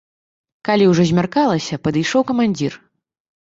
Калі 0.69 0.87
ўжо 0.91 1.05
змяркалася, 1.09 1.79
падышоў 1.89 2.27
камандзір. 2.33 2.73